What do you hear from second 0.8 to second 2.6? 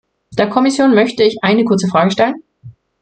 möchte ich eine kurze Frage stellen.